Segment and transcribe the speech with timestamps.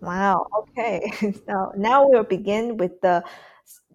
[0.00, 0.46] Wow.
[0.62, 1.12] Okay.
[1.46, 3.22] So now we'll begin with the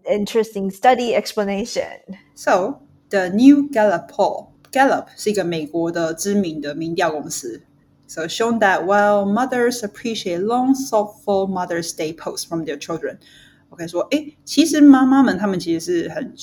[0.09, 2.17] interesting study explanation.
[2.33, 7.61] So the new Gallup poll, Gallup 是一个美国的知名的民调公司。
[8.07, 13.17] So shown that while mothers appreciate long, thoughtful Mother's Day posts from their children,
[13.69, 16.33] OK 说，哎，其实妈妈们她们其实是很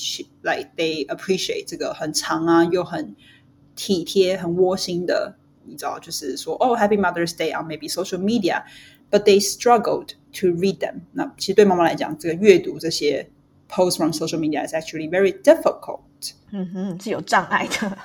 [0.43, 3.15] like they appreciate 这个很长啊又很
[3.75, 8.61] 体贴、很窝心的，你知道，就是说哦，Happy Mother's Day on maybe social media。
[9.11, 11.01] but they struggled to read them.
[11.13, 13.29] 那其实对妈妈来讲，这个阅读这些
[13.69, 16.01] posts from social media is actually very difficult.
[16.51, 17.97] 嗯哼，是有障碍的。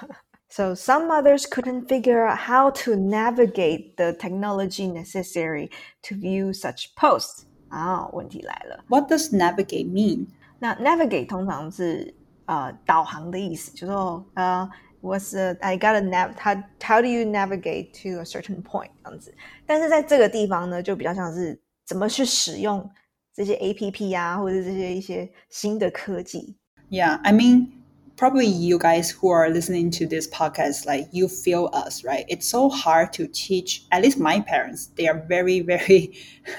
[0.48, 5.70] So some mothers couldn't figure out how to navigate the technology necessary
[6.02, 7.44] to view such posts.
[7.68, 8.84] 啊，问题来了。
[8.88, 10.26] What does navigate mean?
[10.58, 12.12] 那 navigate 通常是
[12.46, 14.68] 呃导航的意思，就说呃
[15.04, 18.90] was a I got a nav how how do you navigate to a certain point
[19.04, 19.34] 这样子，
[19.66, 22.88] 但是在这个地方呢，就比较像是怎么去使用
[23.34, 26.56] 这些 A P P 啊，或者这些一些新的科技。
[26.90, 27.68] Yeah, I mean,
[28.16, 32.26] probably you guys who are listening to this podcast, like you feel us, right?
[32.28, 33.86] It's so hard to teach.
[33.90, 36.12] At least my parents, they are very, very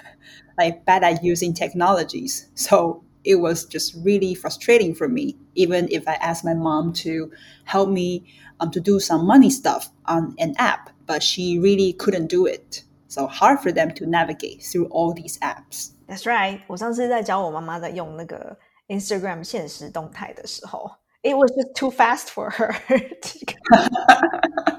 [0.57, 2.49] like bad at using technologies.
[2.55, 5.37] So it was just really frustrating for me.
[5.55, 7.31] Even if I asked my mom to
[7.65, 8.25] help me
[8.59, 12.83] um, to do some money stuff on an app, but she really couldn't do it.
[13.07, 15.91] So hard for them to navigate through all these apps.
[16.07, 16.61] That's right.
[16.67, 20.89] 我上次在教我妈妈在用那个 Instagram 现实动态的时候，
[21.23, 22.73] it was just too fast for her.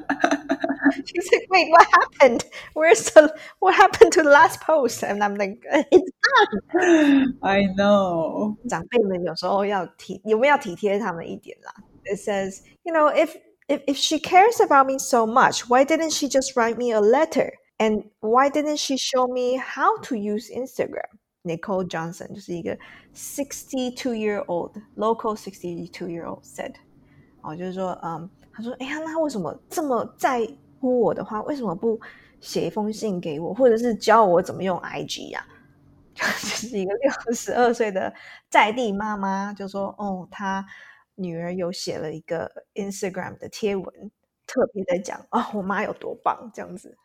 [1.04, 2.44] She's like, wait, what happened?
[2.74, 5.02] Where's the what happened to the last post?
[5.02, 7.38] And I'm like, it's done.
[7.42, 8.56] I know.
[8.68, 11.74] 长辈们有时候要体有没有要体贴他们一点啦？
[12.04, 13.36] It says, you know, if
[13.68, 17.00] if if she cares about me so much, why didn't she just write me a
[17.00, 17.52] letter?
[17.78, 21.18] And why didn't she show me how to use Instagram?
[21.44, 22.78] Nicole Johnson 就是一个
[23.14, 26.74] sixty-two year old local sixty-two year old said，
[27.42, 30.46] 哦，就是说，嗯，他说，哎呀，那为什么这么在
[30.79, 31.99] 呼我的话，为什么不
[32.39, 35.55] 写一封信给我，或者是教我怎么用 IG 呀、啊？
[36.15, 38.13] 就是一个六十二岁的
[38.49, 40.65] 在地妈妈就说：“哦，她
[41.15, 44.11] 女儿有写了一个 Instagram 的贴文，
[44.47, 46.97] 特别在讲哦，我妈有多棒这样子。”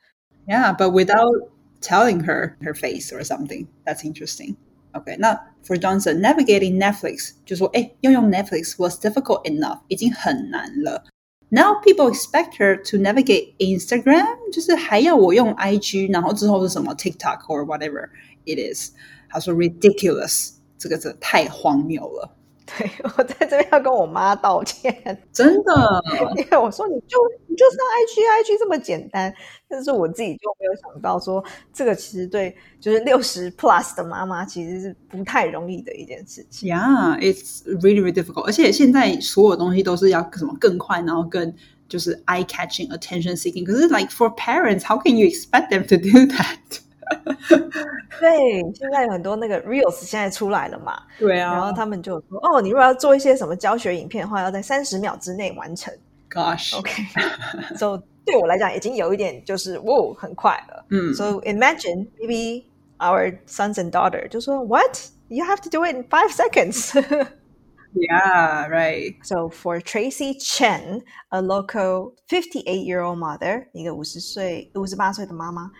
[0.46, 1.50] Yeah, but without
[1.80, 3.66] telling her her face or something.
[3.84, 4.56] That's interesting.
[4.94, 11.04] Okay, now for Johnson, navigating Netflix 就说，哎，要用 Netflix was difficult enough，已经很难了。
[11.51, 18.09] now people expect her to navigate Instagram，就是还要我用 IG，然后之后是什么 TikTok or whatever
[18.45, 18.91] it is。
[19.29, 22.35] 他说 ridiculous，这个真的太荒谬了。
[22.64, 24.94] 对我在这边要跟我妈道歉，
[25.32, 26.02] 真的，
[26.36, 29.34] 因为我说你就你就上 IG，IG 这么简单，
[29.68, 36.68] 但是我自己就没有想到说这个其实对就是六十 plus 的妈妈其实是不太容易的一件事情。
[36.68, 41.52] Yeah, it's really really difficult，而且现在所有东西都是要什么更快，然后更
[41.88, 43.64] 就是 eye catching, attention seeking。
[43.64, 46.80] 可是 like for parents, how can you expect them to do that？
[48.19, 51.01] 对，现在有很多那个 reels 现在出来了嘛？
[51.17, 55.93] 对啊，然后他们就说，哦，你如果要做一些什么教学影片的话，要在三十秒之内完成。
[56.29, 60.85] Gosh，OK，so 对我来讲已经有一点就是哇，很快了。
[60.89, 62.65] 嗯，So imagine maybe
[62.97, 64.99] our sons and daughter 就说，What
[65.29, 69.15] you have to do it in five seconds。Yeah, right.
[69.23, 75.71] So for Tracy Chen, a local 58-year-old mother, 一个五十岁、五十八岁的妈妈。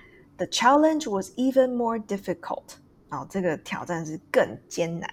[0.41, 2.77] the challenge was even more difficult.
[3.09, 5.09] 哦，这个挑战是更艰难。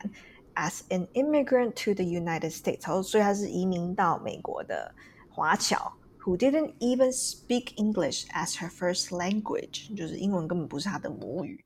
[0.54, 4.94] As an immigrant to the United States，所以他是移民到美国的
[5.28, 11.64] 华侨，who didn't even speak English as her first language，就是英文根本不是她的母语。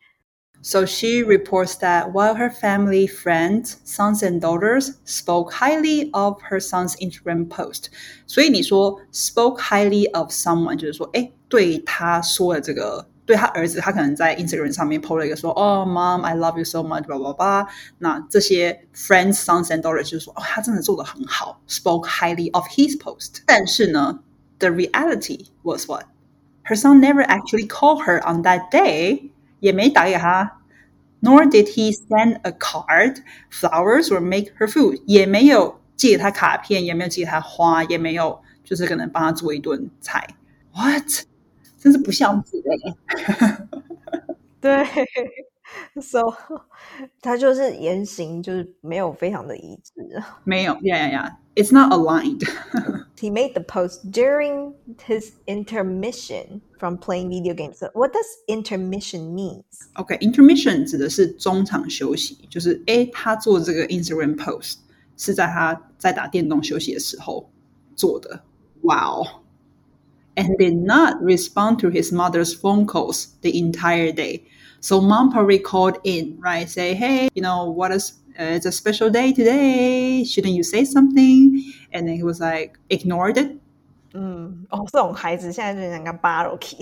[0.60, 6.59] So she reports that while her family, friends, sons and daughters spoke highly of her
[6.59, 7.91] son's Instagram post，
[8.26, 17.67] 所以你说 spoke highly of someone，就是说，哎，对他说的这个 对他儿子，他可能在 Instagram 上面 po 了一个说，哦，Mom，I love you so much，blah blah blah。
[17.99, 23.43] 那这些 friends, sons and daughters 就是说，哦，他真的做的很好，spoke highly of his post。
[23.44, 24.20] 但是呢，
[24.58, 26.05] the reality was what?
[26.64, 29.31] Her son never actually called her on that day，
[29.61, 30.58] 也没打给他，
[31.20, 40.29] nor did he send a card, flowers or make her food，也没有寄他卡片，也没有寄他花，也没有就是可能帮他做一顿菜。
[40.75, 41.26] What？
[41.83, 43.68] 真是不孝子哎！
[44.62, 44.85] 对
[46.01, 46.21] ，so
[47.21, 49.91] 他就是言行就是没有非常的一致，
[50.45, 52.47] 没有，yeah yeah yeah，it's not aligned。
[53.18, 54.74] he made the post during
[55.06, 57.80] his intermission from playing video games.
[57.80, 59.63] So what does intermission mean?
[59.95, 64.75] Okay, intermission、指的是中场休息，就是诶，他做这个 Instagram post
[65.18, 67.51] 是在他在打电动休息的时候
[67.97, 68.41] 做的。
[68.81, 69.43] Wow.
[70.43, 74.44] And did not respond to his mother's phone calls the entire day.
[74.79, 76.70] So mom probably called in, right?
[76.70, 80.23] Say, hey, you know, what is uh, it's a special day today.
[80.23, 81.61] Shouldn't you say something?
[81.93, 83.58] And then he was like, ignored it.
[84.14, 86.76] 嗯，哦，这种孩子现在就应该扒 Loki，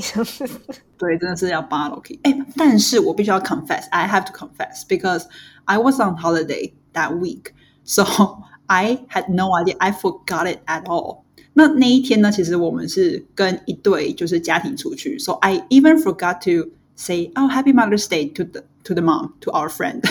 [0.97, 2.19] 对，真的是要扒 Loki。
[2.23, 5.25] 哎，但是我必须要 confess，I have to confess because
[5.65, 7.53] I was on holiday that week,
[7.85, 8.05] so
[8.67, 11.25] I had no idea, I forgot it at all.
[11.55, 19.33] 那那一天呢，其实我们是跟一对就是家庭出去，so I even forgot to say, "Oh, Happy Mother's Day" to the to the mom
[19.41, 20.03] to our friend.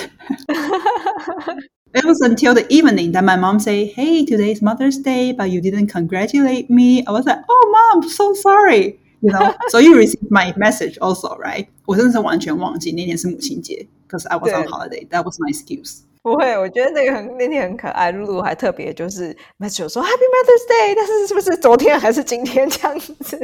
[1.94, 5.60] it was until the evening that my mom say, "Hey, today's Mother's Day, but you
[5.60, 10.30] didn't congratulate me." I was like, "Oh, mom, so sorry." You know, so you received
[10.30, 11.66] my message also, right?
[11.86, 15.08] 我真的是完全忘记那天是母亲节，because I was on holiday.
[15.08, 16.00] That was my excuse.
[16.22, 18.10] 不会，我觉得那个很那天很可爱。
[18.10, 23.38] 露露还特别就是 message 说 Happy Mother's Day，但是是不是昨天还是今天这样子？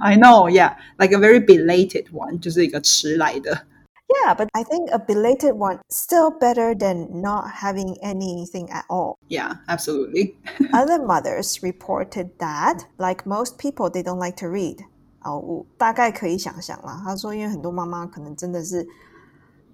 [0.00, 3.66] I know, yeah, like a very belated one，就是一个迟来的。
[4.08, 9.18] Yeah, but I think a belated one still better than not having anything at all.
[9.28, 10.34] Yeah, absolutely.
[10.72, 14.78] Other mothers reported that, like most people, they don't like to read.
[15.22, 17.00] 哦，我大概可以想象啦。
[17.04, 18.84] 他说，因为很多妈妈可能真的是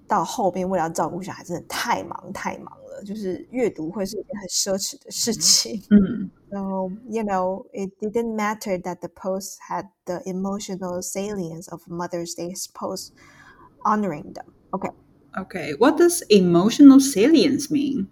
[0.09, 5.81] 到后边为了照顾小孩，真的太忙太忙了，就是阅读会是一件很奢侈的事情。
[5.91, 6.29] 嗯。
[6.51, 12.65] So, you know, it didn't matter that the post had the emotional salience of Mother's Day's
[12.73, 13.11] post
[13.85, 14.45] honoring them.
[14.71, 14.89] Okay.
[15.37, 15.75] Okay.
[15.77, 18.07] What does emotional salience mean?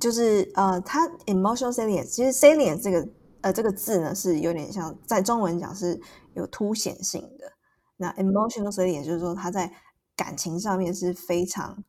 [0.00, 3.08] 就是呃，它 emotional salience 其实 salience 这个
[3.40, 6.00] 呃这个字呢是有点像在中文讲是
[6.34, 7.52] 有凸显性的。
[7.96, 9.72] 那 emotional salience 就是说它在
[10.16, 11.82] 感情上面是非常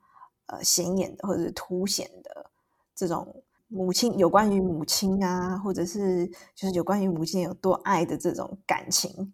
[0.47, 2.49] 呃显眼的或者是凸显的
[2.95, 9.33] 这种母亲有关于母亲啊，或者是就是有关于母亲有多爱的这种感情。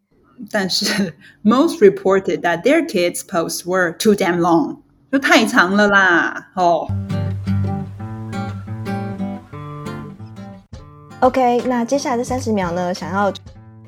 [0.50, 1.13] 但是
[1.44, 4.80] most reported that their kids' posts were too damn long，
[5.12, 6.88] 就太长了啦，哦。
[11.19, 13.33] OK，那接下来的三十秒呢，想要。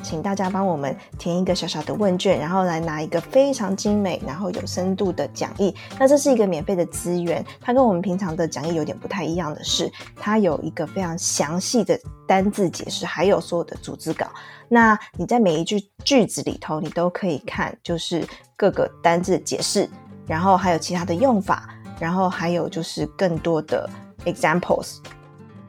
[0.01, 5.74] 请大家帮我们填一个小小的问卷，然后来拿一个非常精美、然后有深度的讲义。
[6.00, 14.27] 那这是一个免费的资源，它跟我们平常的讲义有点不太一样的是，它有一个非常详细的单字解释，还有所有的组织稿。
[14.68, 18.25] 那你在每一句句子里头，你都可以看，就是
[18.56, 19.89] 各个单字解释，
[20.25, 21.69] 然后还有其他的用法，
[22.00, 23.89] 然后还有就是更多的
[24.25, 24.98] examples。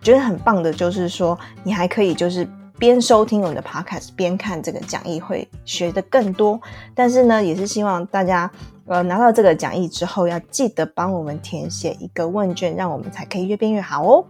[0.00, 2.48] 觉得很棒的就是说，你还可以就是。
[2.78, 6.60] 边收听我们的 podcast 边看这个讲义会学的更多，
[6.94, 8.50] 但是呢，也是希望大家
[8.86, 14.26] 呃拿到这个讲义之后，要记得帮我们填写一个问卷，让我们才可以越变越好哦。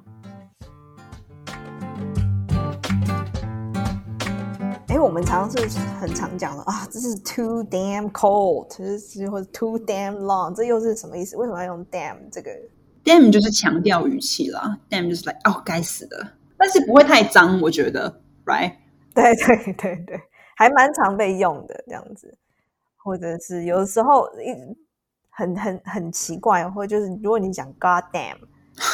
[4.88, 11.36] 哎，我们常常是很常讲的啊，这是 too damn cold，就是或者 too damn long，这又是什么意思？
[11.36, 12.50] 为什么要用 damn 这个
[13.02, 16.28] ？damn 就是强调语气啦，damn 就是 like 哦，该死的，
[16.58, 18.20] 但是不会太脏，我觉得。
[18.44, 18.74] right？
[19.14, 20.20] 对 对对对，
[20.56, 22.36] 还蛮常被用的这样子，
[22.96, 24.76] 或者是有的时候一
[25.30, 28.38] 很很很奇怪，或者就是如果你讲 God damn，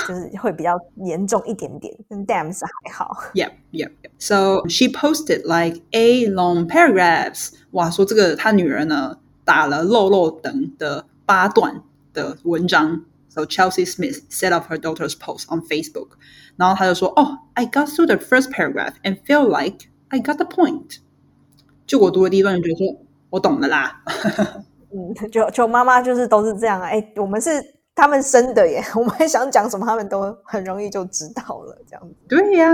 [0.07, 3.17] 就是会比较严重一点点，跟 damn 是还好。
[3.35, 3.91] Yep, yep.
[4.19, 7.55] So she posted like a long paragraphs.
[7.73, 11.83] 哇，说这个她女儿呢打了漏漏等的八段
[12.13, 13.05] 的文章。
[13.30, 16.10] So Chelsea Smith set up her daughter's post on Facebook.
[16.56, 20.98] 然后他就说：“哦，I got through the first paragraph and feel like I got the point。”
[21.88, 24.04] 就我读的第一段，就觉得说我懂了啦。
[24.92, 26.88] 嗯，就就妈妈就是都是这样啊。
[26.88, 27.50] 哎，我们是
[27.96, 31.76] 他们生的耶，我们想讲什么，他们都很容易就知道了。
[31.88, 32.14] 这样子。
[32.28, 32.72] 对呀。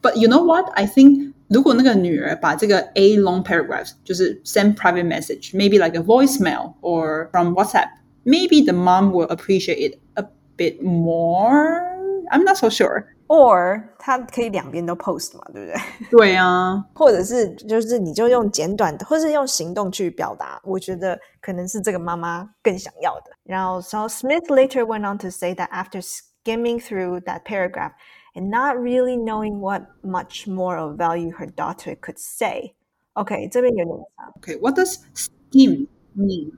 [0.00, 0.70] But you know what?
[0.74, 7.28] I think 如果那个女儿把这个 a long paragraphs 就是 send private message, maybe like a voicemail or
[7.32, 7.88] from WhatsApp,
[8.24, 10.24] maybe the mom will appreciate it a
[10.56, 11.88] bit more.
[12.30, 13.06] I'm not so sure.
[13.26, 15.80] Or 他可以两边都 post 嘛，对不对？
[16.10, 20.60] 对啊，或者是就是你就用简短的，或是用行动去表达。
[20.64, 23.30] 我觉得可能是这个妈妈更想要的。
[23.44, 27.92] 然后，so Smith later went on to say that after skimming through that paragraph
[28.34, 32.74] and not really knowing what much more of value her daughter could say.
[33.12, 34.32] OK，这边有点长。
[34.38, 35.86] OK，what does skim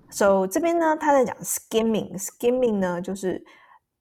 [0.10, 3.44] So 这边呢，他在讲 skimming，skimming 呢就是。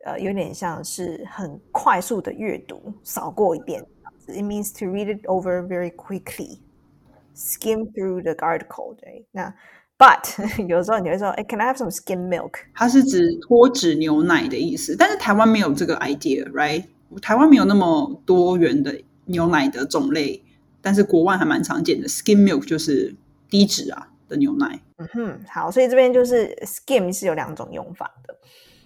[0.04, 3.84] 呃，有点像是很快速的阅读，扫过一遍
[4.28, 6.60] it means to read it over very quickly,
[7.34, 8.94] skim through the article.
[9.00, 9.52] 对，那
[9.98, 12.52] but 有时候你会说，哎，Can I have some skim milk？
[12.72, 16.84] 它是指脱脂牛奶的意思，但是台湾没有这个 idea，right？
[17.20, 20.40] 台湾没有那么多元的牛奶的种类，
[20.80, 22.06] 但是国外还蛮常见的。
[22.06, 23.16] Skim milk 就是
[23.50, 24.79] 低脂啊的牛奶。
[24.97, 28.35] 嗯哼，好，所以这边就是 skim 是有两种用法的。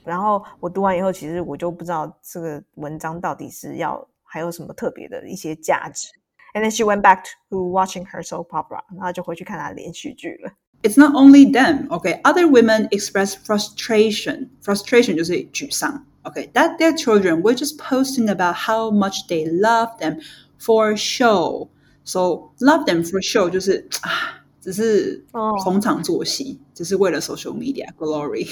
[0.03, 6.07] 然后我读完以后，其实我就不知道这个文章到底是要还有什么特别的一些价值。
[6.53, 10.51] And then she went back to watching her soap opera，然后就回去看她的连续剧了。
[10.83, 12.21] It's not only them, okay?
[12.21, 14.49] Other women express frustration.
[14.63, 16.05] Frustration 就是沮丧。
[16.23, 20.21] Okay, that their children were just posting about how much they love them
[20.59, 21.69] for show.
[22.03, 25.24] So love them for show 就是啊， 只是
[25.64, 28.46] 逢场作戏，只是为了 social media glory。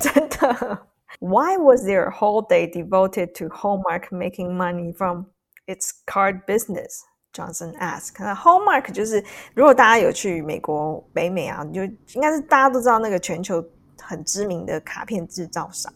[0.00, 0.86] 真的。
[1.20, 5.26] Why was there a whole day devoted to Hallmark making money from
[5.66, 7.02] its card business?
[7.32, 8.16] Johnson asked.
[8.16, 9.22] Hallmark 就是
[9.54, 13.64] 如果大家有去美国、北美啊，就应该是大家都知道那个全球
[14.00, 15.92] 很知名的卡片制造商。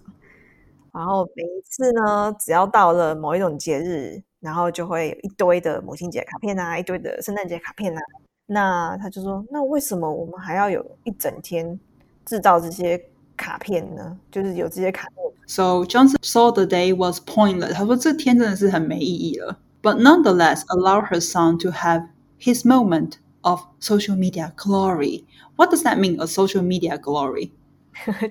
[0.92, 8.00] 然后每一次呢，只要到了某一种节日，然后就会有一堆的母亲节卡片啊，一堆的圣诞节卡片啊。
[8.46, 11.78] 那他就说，那为什么我们还要有一整天
[12.24, 13.02] 制造这些
[13.36, 14.16] 卡片呢？
[14.30, 15.16] 就是有这些卡片。
[15.48, 17.72] So Johnson saw the day was pointless.
[17.72, 19.58] 他说这天真的是很没意义了。
[19.82, 22.08] But nonetheless, allow her son to have
[22.40, 25.24] his moment of social media glory.
[25.56, 26.20] What does that mean?
[26.20, 27.50] A social media glory?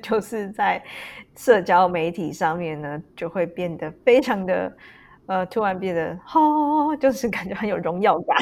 [0.01, 0.83] 就是在
[1.35, 4.75] 社交媒体上面呢，就会变得非常的
[5.27, 8.37] 呃，突然变得哈，就是感觉很有荣耀感。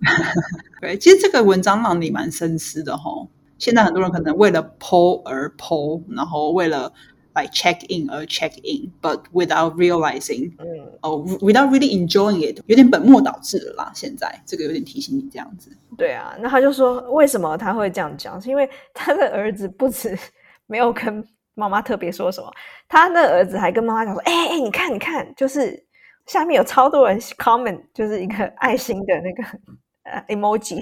[0.80, 3.10] 对，其实这个文章让你蛮深思的哈。
[3.58, 6.92] 现在很多人可能为了 PO 而 PO，然后为了
[7.34, 10.66] like check in 而 check in，but without realizing，嗯，
[11.02, 13.90] 哦，without really enjoying it，有点本末倒置了啦。
[13.94, 15.70] 现在这个有点提醒你这样子。
[15.96, 18.40] 对啊，那他就说为什么他会这样讲？
[18.40, 20.16] 是因为他的儿子不止
[20.66, 21.24] 没有跟
[21.54, 22.48] 妈妈特别说什么，
[22.88, 25.84] 他的儿子还跟妈妈讲说：“哎哎，你看你看，就是
[26.26, 29.74] 下面有超多人 comment，就是一个爱心的那个呃
[30.27, 30.81] emoji。”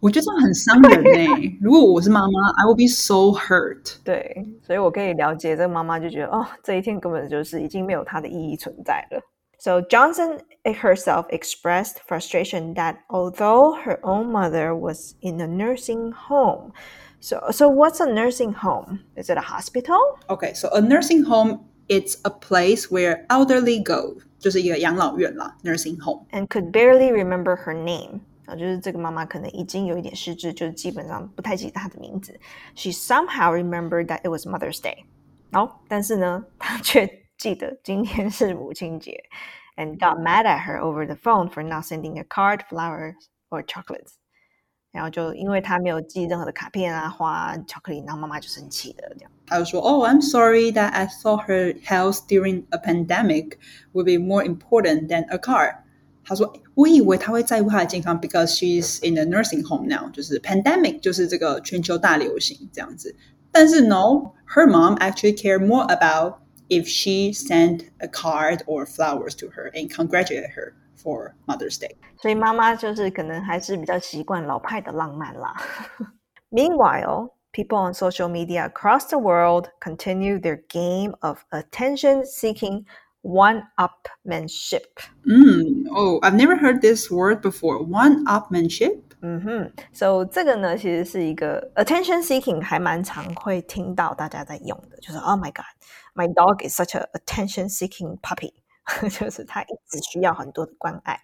[0.00, 1.58] 我觉得这样很伤人呢。
[1.60, 3.96] 如果我是妈妈，I will be so hurt。
[4.02, 9.20] 对，所以我可以了解这个妈妈就觉得，哦，这一天根本就是已经没有它的意义存在了。
[9.58, 16.72] So Johnson herself expressed frustration that although her own mother was in a nursing home,
[17.20, 19.00] so so what's a nursing home?
[19.16, 19.98] Is it a hospital?
[20.30, 26.24] Okay, so a nursing home it's a place where elderly go，就是一个养老院啦，nursing home.
[26.30, 28.22] And could barely remember her name.
[28.46, 32.38] 啊，就是这个妈妈可能已经有一点失智，就是基本上不太记得她的名字。
[32.74, 35.04] She somehow remembered that it was Mother's Day。
[35.52, 37.08] 好，但是呢，她却
[37.38, 39.22] 记得今天是母亲节，
[39.76, 43.14] and got mad at her over the phone for not sending a card, flowers
[43.50, 44.14] or chocolates。
[44.92, 49.30] 然后就因为她没有寄任何的卡片啊、花、巧克力，然后妈妈就生气了，这样。
[49.46, 53.58] 她就说：“Oh, I'm sorry that I thought her health during a pandemic
[53.92, 55.76] would be more important than a card。”
[56.24, 63.14] 他说：“我以为他会在乎他的健康，because she's in a nursing home now，就是 pandemic，就是这个全球大流行这样子。
[63.50, 69.72] 但是 no，her mom actually care more about if she sent a card or flowers to her
[69.72, 71.96] and congratulate her for Mother's Day。
[72.20, 75.56] 所以妈妈就是可能还是比较习惯老派的浪漫啦。
[76.50, 82.84] Meanwhile。” People on social media across the world continue their game of attention seeking
[83.24, 84.98] one-upmanship.
[85.26, 87.78] Mm, oh, I've never heard this word before.
[87.84, 88.98] One-upmanship.
[89.22, 95.66] 嗯哼，so 这个呢，其实是一个 attention seeking，还蛮常会听到大家在用的，就是 Oh my God,
[96.14, 98.54] my dog is such a attention seeking puppy，
[99.10, 101.20] 就是它一直需要很多的关爱。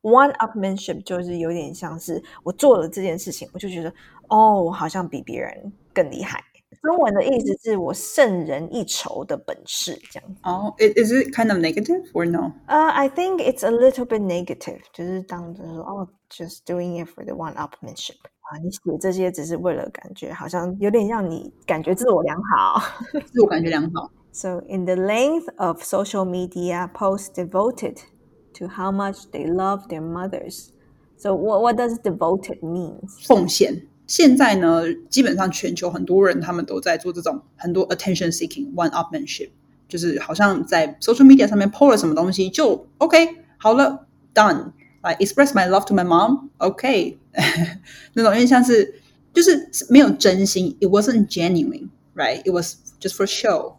[0.00, 3.92] One-upmanship 就是有点像是我做了这件事情，我就觉得
[4.28, 6.42] 哦，我好像比别人更厉害。
[6.82, 10.36] 中文的意思是我胜人一筹的本事，这样。
[10.42, 12.52] 哦、oh,，is it kind of negative or no?
[12.68, 22.80] Uh, I think it's a little bit negative，就是当着说哦，just doing it for the one-upmanship 啊，你写这些只是为了感觉好像有点让你感觉自我良好，
[23.32, 24.10] 自我感觉良好。
[24.32, 27.98] So in the length of social media posts devoted
[28.58, 30.68] to how much they love their mothers.
[31.16, 33.00] So what what does devoted mean?
[33.26, 33.88] 奉献。
[34.11, 39.51] 现在呢，基本上全球很多人他们都在做这种很多 attention seeking one upmanship，
[39.87, 44.73] 就是好像在 social media 上面 po 了什么东西就 OK 好了 done。
[44.99, 46.49] I express my love to my mom.
[46.57, 47.19] OK，
[48.13, 49.01] 那种有点像是
[49.33, 52.43] 就是没有真心，it wasn't genuine, right?
[52.43, 53.75] It was just for show.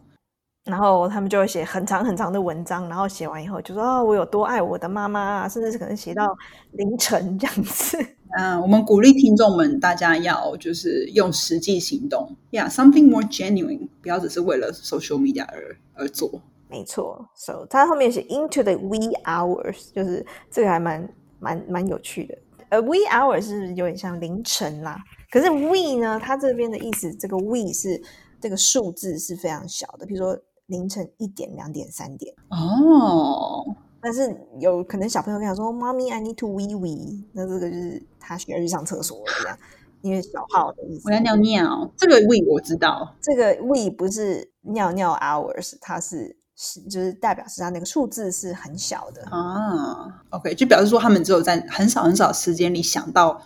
[0.65, 6.35] 然后他们就会写很长很长的文章，然后写完以后就说哦，我有多爱我的妈妈啊，甚至是可能写到
[6.71, 8.03] 凌晨这样子。
[8.37, 16.41] 嗯，我们鼓励听众们，大家要就是用实际行动，Yeah，something more genuine，不要只是为了 social media 而而做。
[16.69, 21.07] 没错，So 它后面写 into the wee hours，就是这个还蛮
[21.39, 22.37] 蛮蛮有趣的。
[22.69, 24.97] 呃，wee hours 是有点像凌晨啦，
[25.31, 28.01] 可是 we 呢，它这边的意思，这个 we 是
[28.41, 30.37] 这个数字是非常小的，比如说。
[30.67, 33.65] 凌晨一点、两点、三点哦，
[34.03, 39.57] 但是有可能小朋友跟他说：“妈咪，I need to wee wee。”那这个就是他需要去上厕所这样，
[40.01, 41.03] 因为小号的意思。
[41.05, 50.23] 我要尿尿，这个 wee 我知道，这个 wee 不是尿尿 hours，它是是就是代表是他那个数字是很小的啊。
[50.31, 53.41] OK，就表示说他们只有在很少很少时间里想到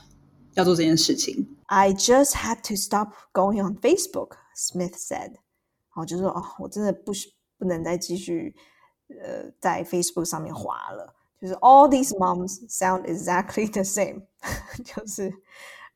[0.56, 1.56] 要做这件事情。
[1.68, 5.34] I just had to stop going on Facebook，Smith said.
[5.90, 7.12] 好，就说哦，我真的不
[7.60, 8.56] 不能再继续
[9.10, 11.14] 呃在 Facebook 上面划了。
[11.40, 14.24] 就是 all these moms sound exactly the same，
[14.84, 15.32] 就是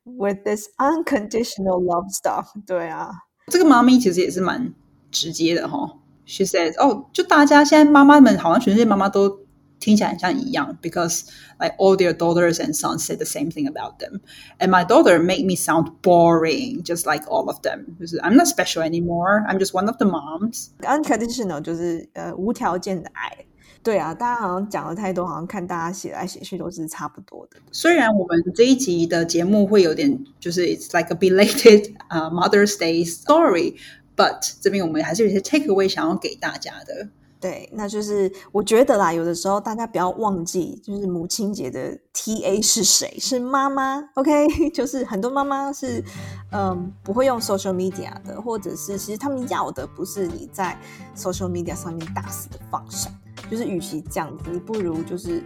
[0.04, 2.46] with this unconditional love stuff。
[2.64, 3.10] 对啊，
[3.48, 4.72] 这个妈咪其实也是蛮
[5.10, 5.98] 直接的哈。
[6.24, 9.40] She says，哦，就大家现在妈妈们好像全世界妈妈都
[9.81, 11.25] 听起来很像一样，because
[11.59, 14.21] like all their daughters and sons say the same thing about them.
[14.59, 17.95] And my daughter made me sound boring, just like all of them.
[18.21, 19.45] I'm not special anymore.
[19.47, 20.69] I'm just one of the moms.
[20.81, 23.45] Unconditional 就是呃无条件的爱。
[23.83, 27.57] 对啊，大家好像讲了太多，好像看大家写来写去都是差不多的。
[27.71, 37.07] 虽然我们这一集的节目会有点就是 it's like a belated 呃、uh, Mother's Day story，but 这边我们还是有一些 takeaway 想要给大家的。
[37.42, 43.18] 对，那就是我觉得啦，有的时候大家不要忘记，就是母亲节的 T A 是谁？
[43.18, 44.70] 是妈妈，OK？
[44.70, 46.04] 就是很多妈妈是
[46.52, 50.78] 嗯不会用 social media 的，或者是其实他们要的不是你在
[51.16, 53.12] social media 上面大肆的放闪，
[53.50, 55.42] 就是与其这样子，你不如就是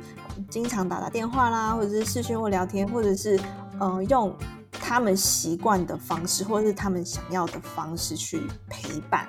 [0.50, 3.40] 经常打打电话啦，或者是视讯或聊天，或者是
[3.80, 4.36] 嗯用
[4.70, 9.26] 他们习惯的方式，或者是他们想要的方式去陪伴。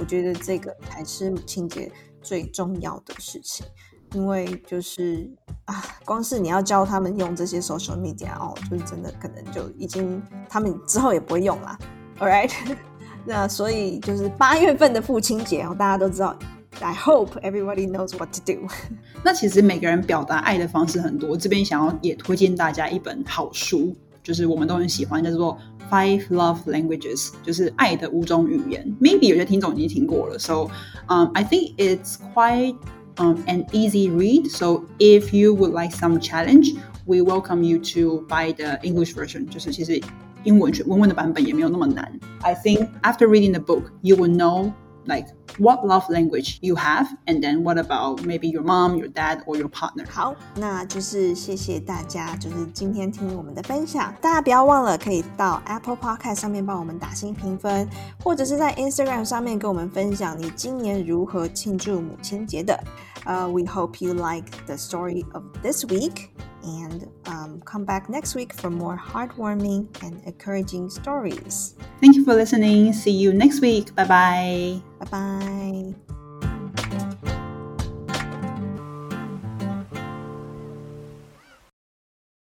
[0.00, 1.92] 我觉得这个才是母亲节
[2.22, 3.66] 最重要的事情，
[4.14, 5.30] 因为就是
[5.66, 11.78] 啊，光是你要教他们用这些 social media 哦，就是真的可能就已经他们之后也不会用啦。
[12.18, 12.50] All right，
[13.26, 16.36] 那所以就是八月份的父亲节哦，大家都知道。
[16.80, 18.66] I hope everybody knows what to do。
[19.22, 25.57] 那其实每个人表达爱的方式很多，这边想要也推荐大家一本好书，就是我们都很喜欢，叫做。
[25.87, 28.83] Five love languages 就是爱的五种语言。
[28.99, 30.67] Maybe 有些听众已经听过了，so
[31.07, 32.75] um I think it's quite
[33.17, 34.49] um an easy read.
[34.49, 39.47] So if you would like some challenge, we welcome you to buy the English version.
[39.47, 40.01] 就是其实
[40.43, 42.19] 英文文文的版本也没有那么难。
[42.41, 44.71] I think after reading the book, you will know
[45.05, 45.27] like
[45.57, 49.55] what love language you have and then what about maybe your mom your dad or
[49.55, 57.87] your partner 好那就是谢谢大家就是今天听我们的分享大家不要忘了可以到 apple podcast 上面帮我们打新评分
[58.23, 62.77] 或者是在 instagram 上面跟我们分享你今年如何庆祝母亲节的
[63.25, 66.29] 呃 we hope you like the story of this week
[66.70, 71.74] and um, come back next week for more heartwarming and encouraging stories.
[72.00, 72.92] Thank you for listening.
[72.92, 73.94] See you next week.
[73.94, 74.80] Bye bye.
[75.00, 75.94] Bye bye.